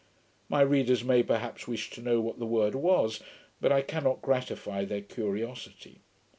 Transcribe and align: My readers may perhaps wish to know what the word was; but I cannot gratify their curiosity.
My 0.49 0.61
readers 0.61 1.03
may 1.03 1.21
perhaps 1.21 1.67
wish 1.67 1.91
to 1.91 2.01
know 2.01 2.21
what 2.21 2.39
the 2.39 2.45
word 2.47 2.73
was; 2.73 3.19
but 3.59 3.71
I 3.71 3.83
cannot 3.83 4.23
gratify 4.23 4.83
their 4.83 5.03
curiosity. 5.03 6.01